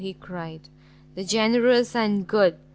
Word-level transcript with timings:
he 0.01 0.15
cried, 0.15 0.67
"the 1.13 1.23
generous 1.23 1.95
and 1.95 2.25
good! 2.25 2.57